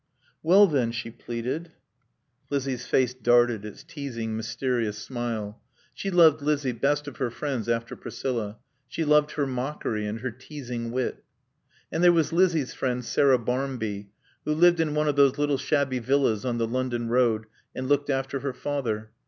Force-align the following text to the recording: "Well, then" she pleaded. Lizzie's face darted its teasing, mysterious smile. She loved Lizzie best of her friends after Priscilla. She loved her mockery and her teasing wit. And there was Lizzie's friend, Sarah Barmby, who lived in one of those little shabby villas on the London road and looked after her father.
"Well, 0.41 0.65
then" 0.65 0.91
she 0.93 1.11
pleaded. 1.11 1.73
Lizzie's 2.49 2.87
face 2.87 3.13
darted 3.13 3.63
its 3.63 3.83
teasing, 3.83 4.35
mysterious 4.35 4.97
smile. 4.97 5.61
She 5.93 6.09
loved 6.09 6.41
Lizzie 6.41 6.71
best 6.71 7.07
of 7.07 7.17
her 7.17 7.29
friends 7.29 7.69
after 7.69 7.95
Priscilla. 7.95 8.57
She 8.87 9.05
loved 9.05 9.33
her 9.33 9.45
mockery 9.45 10.07
and 10.07 10.21
her 10.21 10.31
teasing 10.31 10.89
wit. 10.89 11.23
And 11.91 12.03
there 12.03 12.11
was 12.11 12.33
Lizzie's 12.33 12.73
friend, 12.73 13.05
Sarah 13.05 13.37
Barmby, 13.37 14.09
who 14.43 14.53
lived 14.55 14.79
in 14.79 14.95
one 14.95 15.07
of 15.07 15.17
those 15.17 15.37
little 15.37 15.59
shabby 15.59 15.99
villas 15.99 16.45
on 16.45 16.57
the 16.57 16.65
London 16.65 17.07
road 17.09 17.45
and 17.75 17.87
looked 17.87 18.09
after 18.09 18.39
her 18.39 18.53
father. 18.53 19.11